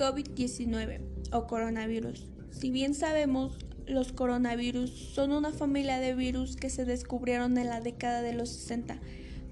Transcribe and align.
COVID-19 0.00 1.02
o 1.30 1.46
coronavirus. 1.46 2.26
Si 2.50 2.70
bien 2.70 2.94
sabemos, 2.94 3.58
los 3.86 4.12
coronavirus 4.12 4.90
son 4.90 5.30
una 5.30 5.52
familia 5.52 5.98
de 5.98 6.14
virus 6.14 6.56
que 6.56 6.70
se 6.70 6.86
descubrieron 6.86 7.58
en 7.58 7.66
la 7.66 7.82
década 7.82 8.22
de 8.22 8.32
los 8.32 8.48
60, 8.48 8.98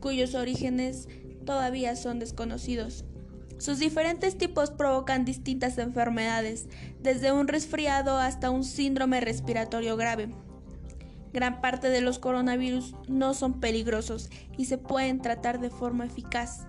cuyos 0.01 0.35
orígenes 0.35 1.07
todavía 1.45 1.97
son 1.97 2.19
desconocidos. 2.19 3.05
Sus 3.59 3.79
diferentes 3.79 4.39
tipos 4.39 4.71
provocan 4.71 5.27
distintas 5.27 5.77
enfermedades, 5.77 6.67
desde 7.03 7.31
un 7.31 7.47
resfriado 7.47 8.17
hasta 8.17 8.49
un 8.49 8.65
síndrome 8.65 9.21
respiratorio 9.21 9.99
grave. 9.99 10.31
Gran 11.35 11.61
parte 11.61 11.91
de 11.91 12.01
los 12.01 12.19
coronavirus 12.19 12.95
no 13.07 13.35
son 13.35 13.61
peligrosos 13.61 14.31
y 14.57 14.65
se 14.65 14.79
pueden 14.79 15.21
tratar 15.21 15.61
de 15.61 15.69
forma 15.69 16.07
eficaz. 16.07 16.67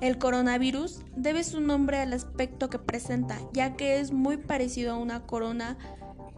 El 0.00 0.16
coronavirus 0.16 1.02
debe 1.14 1.44
su 1.44 1.60
nombre 1.60 1.98
al 1.98 2.14
aspecto 2.14 2.70
que 2.70 2.78
presenta, 2.78 3.38
ya 3.52 3.76
que 3.76 4.00
es 4.00 4.12
muy 4.12 4.38
parecido 4.38 4.94
a 4.94 4.96
una 4.96 5.26
corona 5.26 5.76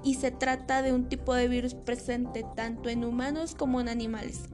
y 0.03 0.15
se 0.15 0.33
trata 0.33 0.83
de 0.83 0.93
un 0.93 1.09
tipo 1.09 1.33
de 1.33 1.47
virus 1.47 1.75
presente 1.75 2.45
tanto 2.57 2.89
en 2.89 3.05
humanos 3.05 3.55
como 3.55 3.81
en 3.81 3.89
animales. 3.89 4.49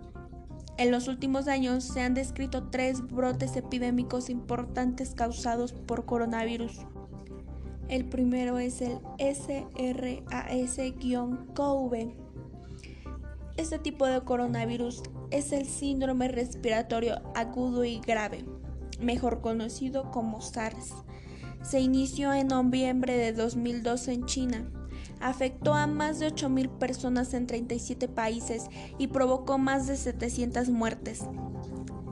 En 0.77 0.91
los 0.91 1.09
últimos 1.09 1.49
años 1.49 1.85
se 1.85 2.03
han 2.03 2.13
descrito 2.13 2.69
tres 2.69 3.01
brotes 3.01 3.57
epidémicos 3.57 4.29
importantes 4.29 5.15
causados 5.15 5.73
por 5.73 6.05
coronavirus. 6.05 6.81
El 7.89 8.05
primero 8.05 8.59
es 8.59 8.83
el 8.83 8.99
SRAS-CoV. 9.19 9.75
Este 13.57 13.79
tipo 13.79 14.05
de 14.07 14.21
coronavirus 14.21 15.03
es 15.31 15.53
el 15.53 15.65
síndrome 15.65 16.29
respiratorio 16.29 17.23
agudo 17.35 17.87
y 17.87 18.01
grave 18.01 18.45
mejor 19.01 19.41
conocido 19.41 20.11
como 20.11 20.41
SARS. 20.41 20.95
Se 21.63 21.81
inició 21.81 22.33
en 22.33 22.49
noviembre 22.49 23.17
de 23.17 23.33
2012 23.33 24.13
en 24.13 24.27
China. 24.27 24.71
Afectó 25.21 25.75
a 25.75 25.87
más 25.87 26.19
de 26.19 26.33
8.000 26.33 26.79
personas 26.79 27.35
en 27.35 27.47
37 27.47 28.09
países 28.09 28.69
y 28.99 29.09
provocó 29.09 29.59
más 29.59 29.87
de 29.87 29.97
700 29.97 30.69
muertes. 30.69 31.25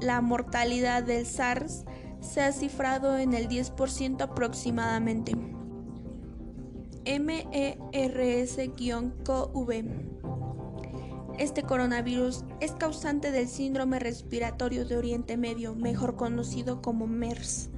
La 0.01 0.21
mortalidad 0.21 1.03
del 1.03 1.25
SARS 1.25 1.85
se 2.21 2.43
ha 2.43 2.53
cifrado 2.53 3.17
en 3.17 3.35
el 3.35 3.49
10% 3.49 4.21
aproximadamente. 4.23 5.33
MERS-CoV 7.05 7.77
este 11.39 11.63
coronavirus 11.63 12.45
es 12.61 12.73
causante 12.73 13.31
del 13.31 13.49
síndrome 13.49 13.99
respiratorio 13.99 14.85
de 14.85 14.97
Oriente 14.97 15.37
Medio, 15.37 15.75
mejor 15.75 16.17
conocido 16.17 16.83
como 16.83 17.07
MERS. 17.07 17.71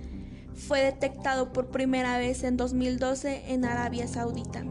Fue 0.54 0.82
detectado 0.82 1.52
por 1.52 1.70
primera 1.70 2.18
vez 2.18 2.42
en 2.44 2.56
2012 2.56 3.52
en 3.52 3.64
Arabia 3.64 4.08
Saudita. 4.08 4.64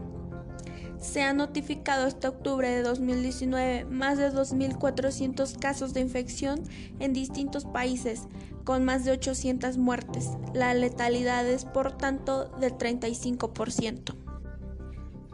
Se 0.98 1.22
han 1.22 1.36
notificado 1.36 2.06
hasta 2.06 2.28
octubre 2.28 2.68
de 2.68 2.82
2019 2.82 3.84
más 3.84 4.18
de 4.18 4.32
2.400 4.32 5.58
casos 5.58 5.94
de 5.94 6.00
infección 6.00 6.62
en 6.98 7.12
distintos 7.12 7.64
países, 7.64 8.22
con 8.64 8.84
más 8.84 9.04
de 9.04 9.12
800 9.12 9.78
muertes. 9.78 10.30
La 10.52 10.74
letalidad 10.74 11.48
es, 11.48 11.64
por 11.64 11.96
tanto, 11.96 12.48
del 12.58 12.76
35%. 12.76 14.14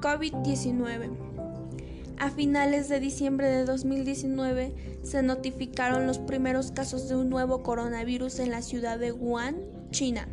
COVID-19 0.01 1.34
a 2.25 2.31
finales 2.31 2.89
de 2.89 3.01
diciembre 3.01 3.51
de 3.51 3.67
2019 3.67 5.01
se 5.03 5.23
notificaron 5.23 6.07
los 6.07 6.19
primeros 6.19 6.73
casos 6.73 7.07
de 7.07 7.17
un 7.17 7.29
nuevo 7.29 7.63
coronavirus 7.63 8.39
en 8.39 8.51
la 8.51 8.63
ciudad 8.63 8.99
de 8.99 9.13
Wuhan, 9.13 9.57
China. 9.91 10.27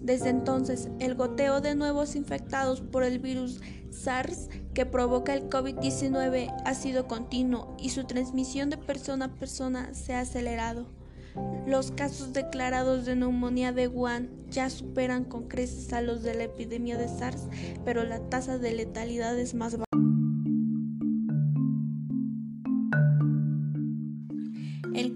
Desde 0.00 0.28
entonces, 0.28 0.90
el 1.00 1.16
goteo 1.16 1.60
de 1.60 1.74
nuevos 1.74 2.14
infectados 2.14 2.80
por 2.80 3.02
el 3.02 3.18
virus 3.18 3.60
SARS 3.90 4.48
que 4.72 4.86
provoca 4.86 5.34
el 5.34 5.50
COVID-19 5.50 6.62
ha 6.64 6.74
sido 6.74 7.08
continuo 7.08 7.76
y 7.76 7.88
su 7.88 8.04
transmisión 8.04 8.70
de 8.70 8.76
persona 8.76 9.24
a 9.24 9.34
persona 9.34 9.94
se 9.94 10.14
ha 10.14 10.20
acelerado. 10.20 10.86
Los 11.66 11.90
casos 11.90 12.32
declarados 12.32 13.04
de 13.04 13.16
neumonía 13.16 13.72
de 13.72 13.88
Wuhan 13.88 14.30
ya 14.48 14.70
superan 14.70 15.24
con 15.24 15.48
creces 15.48 15.92
a 15.92 16.02
los 16.02 16.22
de 16.22 16.34
la 16.34 16.44
epidemia 16.44 16.96
de 16.96 17.08
SARS, 17.08 17.48
pero 17.84 18.04
la 18.04 18.20
tasa 18.28 18.58
de 18.58 18.74
letalidad 18.74 19.36
es 19.36 19.54
más 19.54 19.72
baja. 19.72 19.83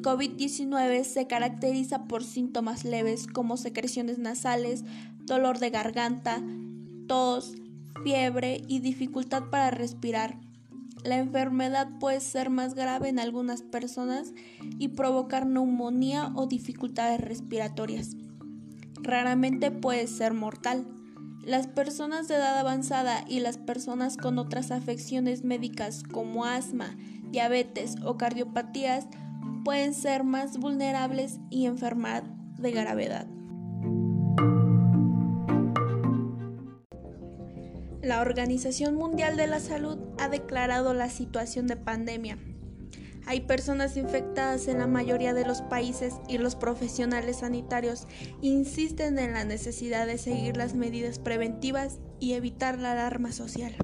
COVID-19 0.08 1.04
se 1.04 1.26
caracteriza 1.26 2.04
por 2.04 2.24
síntomas 2.24 2.86
leves 2.86 3.26
como 3.26 3.58
secreciones 3.58 4.19
nasales, 4.19 4.82
dolor 5.26 5.58
de 5.58 5.69
garganta, 5.69 6.42
tos, 7.06 7.52
fiebre 8.02 8.62
y 8.69 8.80
dificultad 8.80 9.50
para 9.50 9.70
respirar. 9.70 10.38
La 11.04 11.19
enfermedad 11.19 11.91
puede 12.00 12.20
ser 12.20 12.48
más 12.48 12.72
grave 12.72 13.10
en 13.10 13.19
algunas 13.19 13.60
personas 13.60 14.32
y 14.78 14.88
provocar 14.88 15.44
neumonía 15.44 16.32
o 16.34 16.46
dificultades 16.46 17.20
respiratorias. 17.20 18.16
Raramente 19.02 19.70
puede 19.70 20.06
ser 20.06 20.32
mortal. 20.32 20.86
Las 21.44 21.66
personas 21.66 22.28
de 22.28 22.36
edad 22.36 22.56
avanzada 22.56 23.26
y 23.28 23.40
las 23.40 23.58
personas 23.58 24.16
con 24.16 24.38
otras 24.38 24.70
afecciones 24.70 25.44
médicas 25.44 26.02
como 26.02 26.46
asma, 26.46 26.96
diabetes 27.30 27.96
o 28.02 28.16
cardiopatías 28.16 29.06
pueden 29.69 29.93
ser 29.93 30.25
más 30.25 30.56
vulnerables 30.56 31.41
y 31.51 31.67
enfermar 31.67 32.25
de 32.56 32.71
gravedad. 32.71 33.27
La 38.01 38.23
Organización 38.23 38.95
Mundial 38.95 39.37
de 39.37 39.47
la 39.47 39.61
Salud 39.61 39.99
ha 40.19 40.31
declarado 40.31 40.95
la 40.95 41.11
situación 41.11 41.67
de 41.67 41.77
pandemia. 41.77 42.39
Hay 43.27 43.43
personas 43.43 43.99
infectadas 43.99 44.69
en 44.69 44.79
la 44.79 44.87
mayoría 44.87 45.34
de 45.34 45.45
los 45.45 45.61
países 45.61 46.15
y 46.29 46.39
los 46.39 46.56
profesionales 46.56 47.41
sanitarios 47.41 48.09
insisten 48.41 49.19
en 49.19 49.35
la 49.35 49.45
necesidad 49.45 50.06
de 50.06 50.17
seguir 50.17 50.56
las 50.56 50.75
medidas 50.75 51.19
preventivas 51.19 51.99
y 52.21 52.33
evitar 52.33 52.79
la 52.79 52.93
alarma 52.93 53.33
social. 53.33 53.77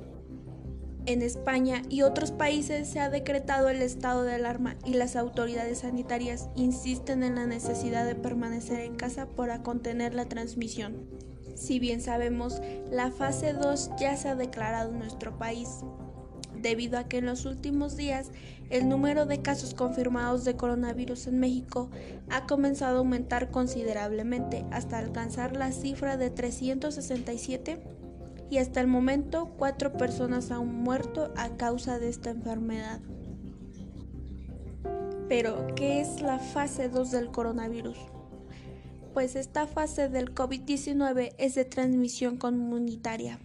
En 1.06 1.20
España 1.20 1.82
y 1.90 2.00
otros 2.00 2.30
países 2.30 2.88
se 2.88 2.98
ha 2.98 3.10
decretado 3.10 3.68
el 3.68 3.82
estado 3.82 4.22
de 4.22 4.34
alarma 4.34 4.76
y 4.86 4.94
las 4.94 5.16
autoridades 5.16 5.80
sanitarias 5.80 6.48
insisten 6.56 7.22
en 7.22 7.34
la 7.34 7.46
necesidad 7.46 8.06
de 8.06 8.14
permanecer 8.14 8.80
en 8.80 8.96
casa 8.96 9.26
para 9.26 9.62
contener 9.62 10.14
la 10.14 10.24
transmisión. 10.30 11.06
Si 11.56 11.78
bien 11.78 12.00
sabemos, 12.00 12.62
la 12.90 13.10
fase 13.10 13.52
2 13.52 13.90
ya 14.00 14.16
se 14.16 14.30
ha 14.30 14.34
declarado 14.34 14.92
en 14.92 14.98
nuestro 14.98 15.38
país, 15.38 15.68
debido 16.54 16.98
a 16.98 17.04
que 17.04 17.18
en 17.18 17.26
los 17.26 17.44
últimos 17.44 17.96
días 17.96 18.30
el 18.70 18.88
número 18.88 19.26
de 19.26 19.42
casos 19.42 19.74
confirmados 19.74 20.44
de 20.44 20.56
coronavirus 20.56 21.26
en 21.26 21.38
México 21.38 21.90
ha 22.30 22.46
comenzado 22.46 22.96
a 22.96 22.98
aumentar 23.00 23.50
considerablemente 23.50 24.64
hasta 24.70 24.98
alcanzar 24.98 25.54
la 25.54 25.70
cifra 25.70 26.16
de 26.16 26.30
367 26.30 28.03
y 28.54 28.58
hasta 28.58 28.80
el 28.80 28.86
momento 28.86 29.52
cuatro 29.58 29.94
personas 29.94 30.52
han 30.52 30.72
muerto 30.72 31.34
a 31.36 31.56
causa 31.56 31.98
de 31.98 32.08
esta 32.08 32.30
enfermedad. 32.30 33.00
Pero, 35.28 35.74
¿qué 35.74 36.00
es 36.00 36.22
la 36.22 36.38
fase 36.38 36.88
2 36.88 37.10
del 37.10 37.32
coronavirus? 37.32 37.98
Pues 39.12 39.34
esta 39.34 39.66
fase 39.66 40.08
del 40.08 40.32
COVID-19 40.32 41.34
es 41.36 41.56
de 41.56 41.64
transmisión 41.64 42.36
comunitaria, 42.36 43.40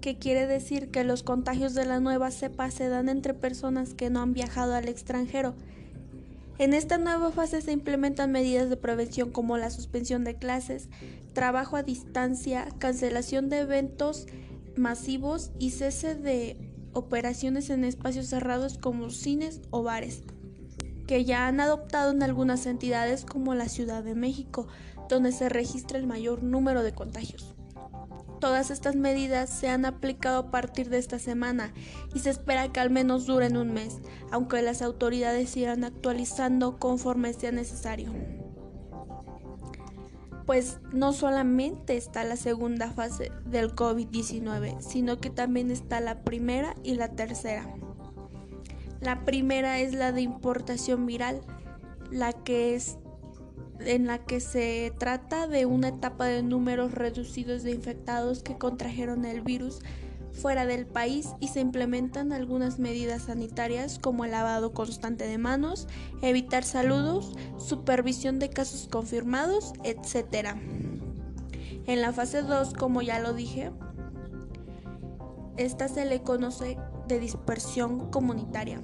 que 0.00 0.16
quiere 0.16 0.46
decir 0.46 0.92
que 0.92 1.02
los 1.02 1.24
contagios 1.24 1.74
de 1.74 1.84
la 1.84 1.98
nueva 1.98 2.30
cepa 2.30 2.70
se 2.70 2.88
dan 2.88 3.08
entre 3.08 3.34
personas 3.34 3.94
que 3.94 4.10
no 4.10 4.20
han 4.20 4.32
viajado 4.32 4.74
al 4.74 4.86
extranjero 4.86 5.56
en 6.58 6.72
esta 6.72 6.98
nueva 6.98 7.32
fase 7.32 7.60
se 7.60 7.72
implementan 7.72 8.32
medidas 8.32 8.70
de 8.70 8.76
prevención 8.76 9.30
como 9.30 9.58
la 9.58 9.70
suspensión 9.70 10.24
de 10.24 10.36
clases, 10.36 10.88
trabajo 11.32 11.76
a 11.76 11.82
distancia, 11.82 12.68
cancelación 12.78 13.48
de 13.48 13.60
eventos 13.60 14.26
masivos 14.76 15.50
y 15.58 15.70
cese 15.70 16.14
de 16.14 16.56
operaciones 16.92 17.68
en 17.68 17.84
espacios 17.84 18.26
cerrados 18.26 18.78
como 18.78 19.10
cines 19.10 19.60
o 19.70 19.82
bares, 19.82 20.22
que 21.06 21.24
ya 21.24 21.46
han 21.46 21.60
adoptado 21.60 22.10
en 22.12 22.22
algunas 22.22 22.64
entidades 22.64 23.24
como 23.24 23.54
la 23.54 23.68
Ciudad 23.68 24.02
de 24.02 24.14
México, 24.14 24.66
donde 25.10 25.32
se 25.32 25.48
registra 25.48 25.98
el 25.98 26.06
mayor 26.06 26.42
número 26.42 26.82
de 26.82 26.92
contagios. 26.92 27.54
Todas 28.40 28.70
estas 28.70 28.96
medidas 28.96 29.50
se 29.50 29.68
han 29.68 29.84
aplicado 29.84 30.38
a 30.38 30.50
partir 30.50 30.90
de 30.90 30.98
esta 30.98 31.18
semana 31.18 31.72
y 32.14 32.18
se 32.20 32.30
espera 32.30 32.72
que 32.72 32.80
al 32.80 32.90
menos 32.90 33.26
duren 33.26 33.56
un 33.56 33.72
mes, 33.72 34.00
aunque 34.30 34.60
las 34.62 34.82
autoridades 34.82 35.56
irán 35.56 35.84
actualizando 35.84 36.78
conforme 36.78 37.32
sea 37.32 37.52
necesario. 37.52 38.12
Pues 40.44 40.78
no 40.92 41.12
solamente 41.12 41.96
está 41.96 42.22
la 42.24 42.36
segunda 42.36 42.90
fase 42.92 43.32
del 43.46 43.74
COVID-19, 43.74 44.80
sino 44.80 45.18
que 45.18 45.30
también 45.30 45.70
está 45.70 46.00
la 46.00 46.22
primera 46.22 46.76
y 46.84 46.94
la 46.94 47.08
tercera. 47.08 47.74
La 49.00 49.24
primera 49.24 49.80
es 49.80 49.92
la 49.92 50.12
de 50.12 50.20
importación 50.20 51.06
viral, 51.06 51.40
la 52.10 52.32
que 52.32 52.74
es 52.74 52.98
en 53.80 54.06
la 54.06 54.18
que 54.18 54.40
se 54.40 54.92
trata 54.98 55.46
de 55.46 55.66
una 55.66 55.88
etapa 55.88 56.26
de 56.26 56.42
números 56.42 56.92
reducidos 56.92 57.62
de 57.62 57.72
infectados 57.72 58.42
que 58.42 58.58
contrajeron 58.58 59.24
el 59.24 59.42
virus 59.42 59.80
fuera 60.32 60.66
del 60.66 60.86
país 60.86 61.30
y 61.40 61.48
se 61.48 61.60
implementan 61.60 62.32
algunas 62.32 62.78
medidas 62.78 63.22
sanitarias 63.22 63.98
como 63.98 64.24
el 64.24 64.32
lavado 64.32 64.72
constante 64.72 65.26
de 65.26 65.38
manos, 65.38 65.88
evitar 66.22 66.62
saludos, 66.62 67.32
supervisión 67.58 68.38
de 68.38 68.50
casos 68.50 68.88
confirmados, 68.90 69.72
etc. 69.82 70.56
En 71.86 72.02
la 72.02 72.12
fase 72.12 72.42
2, 72.42 72.74
como 72.74 73.00
ya 73.02 73.18
lo 73.18 73.32
dije, 73.32 73.72
esta 75.56 75.88
se 75.88 76.04
le 76.04 76.22
conoce 76.22 76.76
de 77.08 77.18
dispersión 77.18 78.10
comunitaria. 78.10 78.82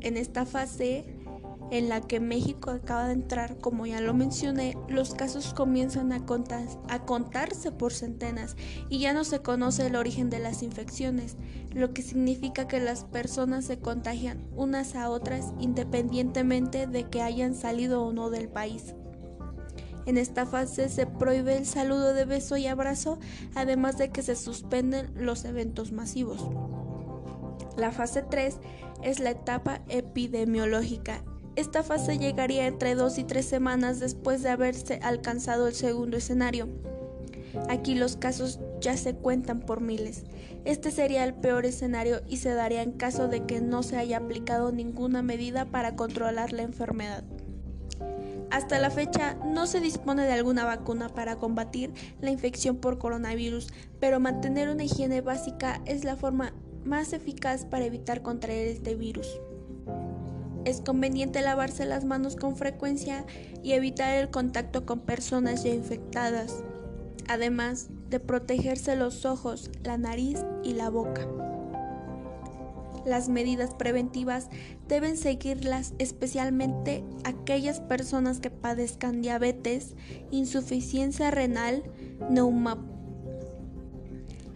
En 0.00 0.18
esta 0.18 0.44
fase 0.44 1.13
en 1.74 1.88
la 1.88 2.00
que 2.00 2.20
México 2.20 2.70
acaba 2.70 3.08
de 3.08 3.14
entrar, 3.14 3.58
como 3.58 3.84
ya 3.84 4.00
lo 4.00 4.14
mencioné, 4.14 4.78
los 4.88 5.12
casos 5.12 5.52
comienzan 5.54 6.12
a, 6.12 6.24
a, 6.88 6.98
contarse 7.04 7.72
por 7.72 7.92
centenas 7.92 8.54
y 8.88 9.00
ya 9.00 9.12
no 9.12 9.24
se 9.24 9.40
conoce 9.40 9.88
el 9.88 9.96
origen 9.96 10.30
de 10.30 10.38
las 10.38 10.62
infecciones, 10.62 11.36
lo 11.72 11.92
que 11.92 12.02
significa 12.02 12.68
que 12.68 12.78
las 12.78 13.02
personas 13.02 13.64
se 13.64 13.80
contagian 13.80 14.46
unas 14.54 14.94
a 14.94 15.10
otras 15.10 15.52
independientemente 15.58 16.86
de 16.86 17.10
que 17.10 17.22
hayan 17.22 17.56
salido 17.56 18.04
o 18.04 18.12
no 18.12 18.30
del 18.30 18.48
país. 18.48 18.94
En 20.06 20.16
esta 20.16 20.46
fase 20.46 20.88
se 20.88 21.06
prohíbe 21.06 21.56
el 21.56 21.66
saludo 21.66 22.14
de 22.14 22.24
beso 22.24 22.56
y 22.56 22.68
abrazo, 22.68 23.18
además 23.56 23.98
de 23.98 24.10
que 24.10 24.22
se 24.22 24.36
suspenden 24.36 25.10
los 25.16 25.44
eventos 25.44 25.90
masivos. 25.90 26.48
La 27.76 27.90
fase 27.90 28.22
3 28.22 28.60
es 29.02 29.18
la 29.18 29.30
etapa 29.30 29.80
epidemiológica 29.88 31.24
esta 31.56 31.82
fase 31.82 32.18
llegaría 32.18 32.66
entre 32.66 32.94
dos 32.94 33.18
y 33.18 33.24
tres 33.24 33.44
semanas 33.44 34.00
después 34.00 34.42
de 34.42 34.50
haberse 34.50 34.98
alcanzado 35.02 35.68
el 35.68 35.74
segundo 35.74 36.16
escenario. 36.16 36.68
Aquí 37.68 37.94
los 37.94 38.16
casos 38.16 38.58
ya 38.80 38.96
se 38.96 39.14
cuentan 39.14 39.60
por 39.60 39.80
miles. 39.80 40.24
Este 40.64 40.90
sería 40.90 41.24
el 41.24 41.34
peor 41.34 41.64
escenario 41.64 42.22
y 42.28 42.38
se 42.38 42.52
daría 42.54 42.82
en 42.82 42.92
caso 42.92 43.28
de 43.28 43.44
que 43.44 43.60
no 43.60 43.84
se 43.84 43.96
haya 43.96 44.16
aplicado 44.16 44.72
ninguna 44.72 45.22
medida 45.22 45.64
para 45.66 45.94
controlar 45.94 46.52
la 46.52 46.62
enfermedad. 46.62 47.22
Hasta 48.50 48.78
la 48.78 48.90
fecha 48.90 49.34
no 49.44 49.66
se 49.66 49.80
dispone 49.80 50.24
de 50.24 50.32
alguna 50.32 50.64
vacuna 50.64 51.08
para 51.08 51.36
combatir 51.36 51.92
la 52.20 52.30
infección 52.30 52.76
por 52.76 52.98
coronavirus, 52.98 53.68
pero 54.00 54.20
mantener 54.20 54.68
una 54.68 54.84
higiene 54.84 55.20
básica 55.20 55.80
es 55.86 56.04
la 56.04 56.16
forma 56.16 56.52
más 56.84 57.12
eficaz 57.12 57.64
para 57.64 57.84
evitar 57.84 58.22
contraer 58.22 58.68
este 58.68 58.94
virus. 58.94 59.40
Es 60.64 60.80
conveniente 60.80 61.42
lavarse 61.42 61.84
las 61.84 62.04
manos 62.04 62.36
con 62.36 62.56
frecuencia 62.56 63.26
y 63.62 63.72
evitar 63.72 64.16
el 64.16 64.30
contacto 64.30 64.86
con 64.86 65.00
personas 65.00 65.62
ya 65.62 65.74
infectadas, 65.74 66.64
además 67.28 67.88
de 68.08 68.18
protegerse 68.18 68.96
los 68.96 69.26
ojos, 69.26 69.70
la 69.82 69.98
nariz 69.98 70.44
y 70.62 70.72
la 70.72 70.88
boca. 70.88 71.28
Las 73.04 73.28
medidas 73.28 73.74
preventivas 73.74 74.48
deben 74.88 75.18
seguirlas 75.18 75.92
especialmente 75.98 77.04
aquellas 77.24 77.80
personas 77.80 78.40
que 78.40 78.48
padezcan 78.48 79.20
diabetes, 79.20 79.94
insuficiencia 80.30 81.30
renal, 81.30 81.82
neuma. 82.30 82.82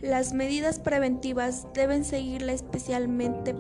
Las 0.01 0.33
medidas 0.33 0.79
preventivas 0.79 1.67
deben 1.75 2.07
seguirla 2.07 2.53
especialmente 2.53 3.55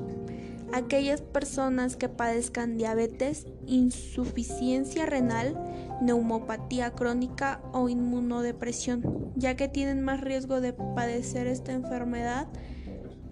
aquellas 0.73 1.21
personas 1.23 1.97
que 1.97 2.09
padezcan 2.09 2.77
diabetes, 2.77 3.47
insuficiencia 3.67 5.07
renal, 5.07 5.59
neumopatía 6.03 6.93
crónica 6.93 7.61
o 7.73 7.89
inmunodepresión, 7.89 9.33
ya 9.37 9.57
que 9.57 9.69
tienen 9.69 10.03
más 10.03 10.21
riesgo 10.21 10.61
de 10.61 10.73
padecer 10.73 11.47
esta 11.47 11.73
enfermedad 11.73 12.49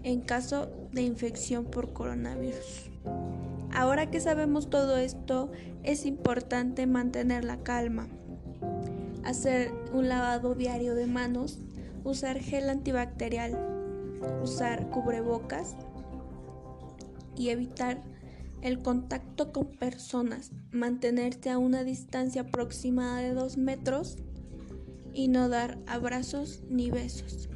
en 0.03 0.21
caso 0.21 0.69
de 0.91 1.01
infección 1.01 1.65
por 1.65 1.93
coronavirus. 1.93 2.89
Ahora 3.73 4.09
que 4.09 4.19
sabemos 4.19 4.69
todo 4.69 4.97
esto, 4.97 5.51
es 5.83 6.05
importante 6.05 6.87
mantener 6.87 7.43
la 7.43 7.57
calma, 7.57 8.07
hacer 9.23 9.71
un 9.93 10.07
lavado 10.07 10.55
diario 10.55 10.95
de 10.95 11.07
manos, 11.07 11.59
usar 12.03 12.39
gel 12.39 12.69
antibacterial, 12.69 13.57
usar 14.41 14.89
cubrebocas, 14.89 15.75
y 17.37 17.49
evitar 17.49 18.03
el 18.61 18.81
contacto 18.81 19.51
con 19.53 19.71
personas, 19.77 20.51
mantenerse 20.71 21.49
a 21.49 21.57
una 21.57 21.83
distancia 21.83 22.41
aproximada 22.41 23.19
de 23.19 23.33
dos 23.33 23.57
metros 23.57 24.17
y 25.13 25.27
no 25.27 25.49
dar 25.49 25.79
abrazos 25.87 26.61
ni 26.69 26.89
besos. 26.89 27.49